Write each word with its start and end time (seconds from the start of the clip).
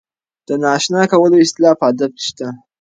د 0.47 0.49
نااشنا 0.63 1.01
کولو 1.11 1.35
اصطلاح 1.45 1.73
په 1.79 1.85
ادب 1.91 2.11
کې 2.17 2.23
شته. 2.29 2.47